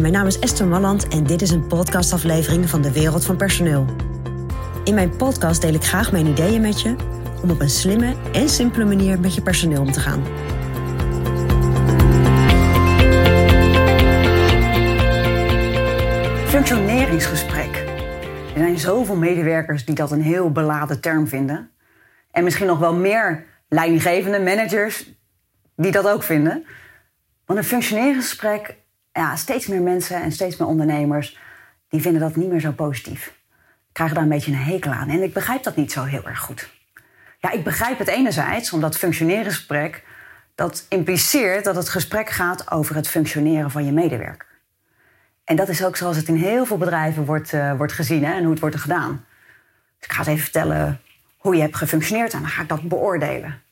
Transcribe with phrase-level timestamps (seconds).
[0.00, 3.86] Mijn naam is Esther Malland en dit is een podcastaflevering van de Wereld van Personeel.
[4.84, 6.96] In mijn podcast deel ik graag mijn ideeën met je
[7.42, 10.22] om op een slimme en simpele manier met je personeel om te gaan.
[16.46, 17.76] Functioneringsgesprek.
[18.54, 21.70] Er zijn zoveel medewerkers die dat een heel beladen term vinden.
[22.30, 25.12] En misschien nog wel meer leidinggevende managers
[25.76, 26.64] die dat ook vinden.
[27.46, 28.80] Want een functioneringsgesprek,
[29.12, 31.38] ja, steeds meer mensen en steeds meer ondernemers,
[31.88, 33.34] die vinden dat niet meer zo positief.
[33.92, 35.08] Krijgen daar een beetje een hekel aan.
[35.08, 36.70] En ik begrijp dat niet zo heel erg goed.
[37.38, 40.04] Ja, ik begrijp het enerzijds, omdat functioneringsgesprek,
[40.54, 44.46] dat impliceert dat het gesprek gaat over het functioneren van je medewerker.
[45.44, 48.32] En dat is ook zoals het in heel veel bedrijven wordt, uh, wordt gezien hè,
[48.32, 49.24] en hoe het wordt gedaan.
[49.98, 51.00] Dus ik ga eens even vertellen
[51.36, 53.62] hoe je hebt gefunctioneerd en dan ga ik dat beoordelen.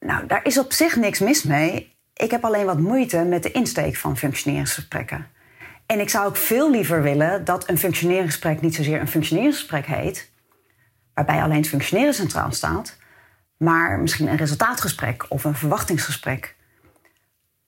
[0.00, 1.95] Nou, daar is op zich niks mis mee.
[2.16, 5.26] Ik heb alleen wat moeite met de insteek van functioneringsgesprekken.
[5.86, 10.30] En ik zou ook veel liever willen dat een functioneringsgesprek niet zozeer een functioneringsgesprek heet,
[11.14, 12.96] waarbij alleen het functioneren centraal staat,
[13.56, 16.56] maar misschien een resultaatgesprek of een verwachtingsgesprek.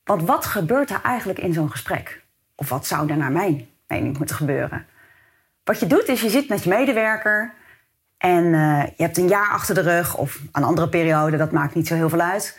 [0.04, 2.24] Want wat gebeurt er eigenlijk in zo'n gesprek?
[2.54, 4.86] Of wat zou er naar mijn mening moeten gebeuren?
[5.64, 7.54] Wat je doet is je zit met je medewerker
[8.18, 11.74] en uh, je hebt een jaar achter de rug of een andere periode, dat maakt
[11.74, 12.58] niet zo heel veel uit.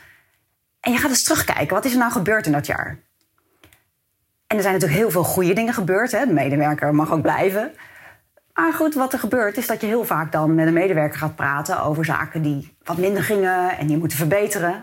[0.79, 2.99] En je gaat eens terugkijken, wat is er nou gebeurd in dat jaar?
[4.47, 6.11] En er zijn natuurlijk heel veel goede dingen gebeurd.
[6.11, 6.25] Hè?
[6.25, 7.73] De medewerker mag ook blijven.
[8.53, 11.35] Maar goed, wat er gebeurt is dat je heel vaak dan met een medewerker gaat
[11.35, 14.73] praten over zaken die wat minder gingen en die moeten verbeteren.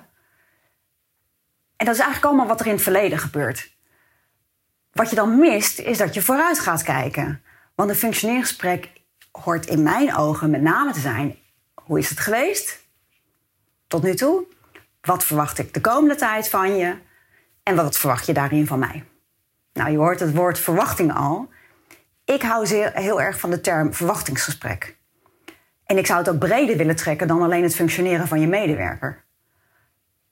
[1.76, 3.76] En dat is eigenlijk allemaal wat er in het verleden gebeurt.
[4.92, 7.42] Wat je dan mist, is dat je vooruit gaat kijken.
[7.74, 8.90] Want een functioneringsgesprek
[9.30, 11.38] hoort in mijn ogen met name te zijn:
[11.74, 12.86] hoe is het geweest
[13.86, 14.46] tot nu toe?
[15.06, 16.96] Wat verwacht ik de komende tijd van je?
[17.62, 19.04] En wat verwacht je daarin van mij?
[19.72, 21.48] Nou, je hoort het woord verwachting al.
[22.24, 24.96] Ik hou zeer, heel erg van de term verwachtingsgesprek.
[25.84, 29.24] En ik zou het ook breder willen trekken dan alleen het functioneren van je medewerker.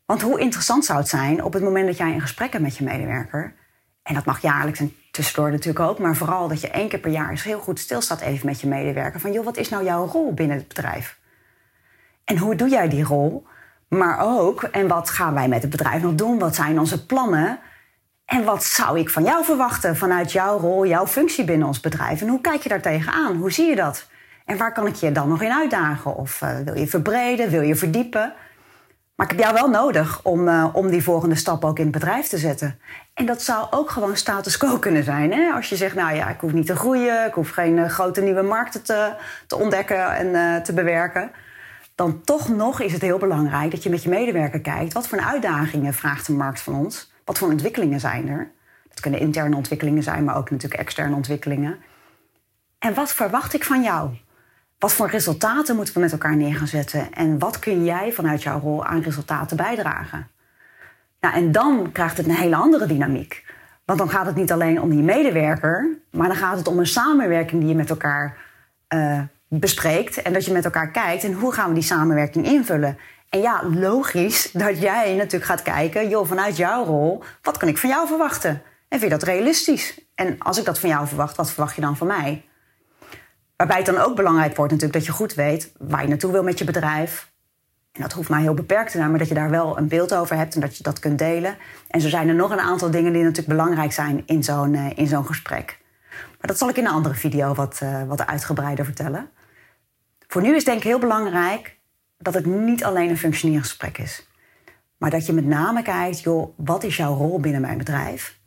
[0.07, 2.77] Want hoe interessant zou het zijn op het moment dat jij een gesprek hebt met
[2.77, 3.55] je medewerker,
[4.03, 7.11] en dat mag jaarlijks en tussendoor natuurlijk ook, maar vooral dat je één keer per
[7.11, 10.07] jaar eens heel goed stilstaat even met je medewerker van joh, wat is nou jouw
[10.07, 11.19] rol binnen het bedrijf?
[12.25, 13.47] En hoe doe jij die rol?
[13.89, 16.39] Maar ook, en wat gaan wij met het bedrijf nog doen?
[16.39, 17.59] Wat zijn onze plannen?
[18.25, 22.21] En wat zou ik van jou verwachten vanuit jouw rol, jouw functie binnen ons bedrijf?
[22.21, 23.37] En hoe kijk je daar tegenaan?
[23.37, 24.07] Hoe zie je dat?
[24.45, 26.17] En waar kan ik je dan nog in uitdagen?
[26.17, 27.51] Of uh, wil je verbreden?
[27.51, 28.33] Wil je verdiepen?
[29.15, 31.93] Maar ik heb jou wel nodig om, uh, om die volgende stap ook in het
[31.93, 32.79] bedrijf te zetten.
[33.15, 35.33] En dat zou ook gewoon status quo kunnen zijn.
[35.33, 35.53] Hè?
[35.53, 38.21] Als je zegt, nou ja, ik hoef niet te groeien, ik hoef geen uh, grote
[38.21, 39.13] nieuwe markten te,
[39.47, 41.31] te ontdekken en te bewerken.
[41.95, 44.93] Dan toch nog is het heel belangrijk dat je met je medewerker kijkt.
[44.93, 47.13] Wat voor uitdagingen vraagt de markt van ons?
[47.25, 48.51] Wat voor ontwikkelingen zijn er?
[48.89, 51.77] Dat kunnen interne ontwikkelingen zijn, maar ook natuurlijk externe ontwikkelingen.
[52.79, 54.11] En wat verwacht ik van jou?
[54.79, 57.13] Wat voor resultaten moeten we met elkaar neer gaan zetten?
[57.13, 60.29] En wat kun jij vanuit jouw rol aan resultaten bijdragen?
[61.21, 63.45] Nou, en dan krijgt het een hele andere dynamiek.
[63.85, 66.87] Want dan gaat het niet alleen om die medewerker, maar dan gaat het om een
[66.87, 68.37] samenwerking die je met elkaar
[68.95, 69.21] uh,
[69.59, 70.23] bespreekt.
[70.23, 72.99] En dat je met elkaar kijkt en hoe gaan we die samenwerking invullen.
[73.29, 77.79] En ja, logisch dat jij natuurlijk gaat kijken, joh, vanuit jouw rol, wat kan ik
[77.79, 78.63] van jou verwachten?
[78.89, 80.01] En vind je dat realistisch?
[80.15, 82.45] En als ik dat van jou verwacht, wat verwacht je dan van mij?
[83.57, 86.43] Waarbij het dan ook belangrijk wordt natuurlijk dat je goed weet waar je naartoe wil
[86.43, 87.33] met je bedrijf.
[87.93, 90.15] En dat hoeft maar heel beperkt te zijn, maar dat je daar wel een beeld
[90.15, 91.57] over hebt en dat je dat kunt delen.
[91.89, 94.91] En zo zijn er nog een aantal dingen die natuurlijk belangrijk zijn in zo'n uh,
[94.95, 95.79] in zo'n gesprek.
[96.11, 99.31] Maar dat zal ik in een andere video wat, uh, wat uitgebreider vertellen.
[100.35, 101.77] Voor nu is denk ik heel belangrijk
[102.19, 104.29] dat het niet alleen een functioneringsgesprek is.
[104.97, 108.39] Maar dat je met name kijkt, joh, wat is jouw rol binnen mijn bedrijf?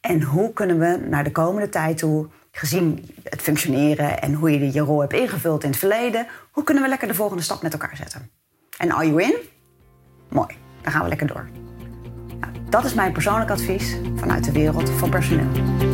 [0.00, 4.72] En hoe kunnen we naar de komende tijd toe gezien het functioneren en hoe je
[4.72, 7.72] je rol hebt ingevuld in het verleden, hoe kunnen we lekker de volgende stap met
[7.72, 8.30] elkaar zetten?
[8.78, 9.36] En are you in?
[10.28, 11.48] Mooi, dan gaan we lekker door.
[12.40, 15.93] Nou, dat is mijn persoonlijk advies vanuit de wereld van personeel.